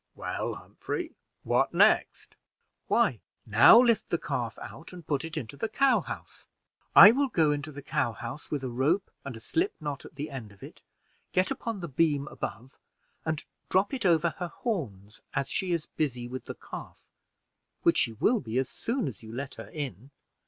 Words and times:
"Well, 0.15 0.55
Humphrey, 0.55 1.13
what 1.43 1.75
next?" 1.75 2.35
"Why, 2.87 3.19
now 3.45 3.79
lift 3.79 4.09
the 4.09 4.17
calf 4.17 4.57
out, 4.57 4.91
and 4.93 5.05
put 5.05 5.23
it 5.23 5.37
into 5.37 5.55
the 5.55 5.69
cow 5.69 5.99
house. 5.99 6.47
I 6.95 7.11
will 7.11 7.27
go 7.27 7.51
into 7.51 7.71
the 7.71 7.83
cow 7.83 8.13
house 8.13 8.49
with 8.49 8.63
a 8.63 8.69
rope 8.71 9.11
and 9.23 9.37
a 9.37 9.39
slip 9.39 9.75
knot 9.79 10.03
at 10.03 10.15
the 10.15 10.31
end 10.31 10.51
of 10.51 10.63
it, 10.63 10.81
get 11.33 11.51
upon 11.51 11.81
the 11.81 11.87
beam 11.87 12.27
above, 12.29 12.79
and 13.27 13.45
drop 13.69 13.93
it 13.93 14.03
over 14.03 14.31
her 14.39 14.47
horns 14.47 15.21
as 15.35 15.47
she's 15.49 15.85
busy 15.85 16.27
with 16.27 16.45
the 16.45 16.55
calf, 16.55 17.03
which 17.83 17.99
she 17.99 18.13
will 18.13 18.39
be 18.39 18.57
as 18.57 18.69
soon 18.69 19.07
as 19.07 19.21
you 19.21 19.31
let 19.31 19.53
her 19.53 19.67
in. 19.69 20.09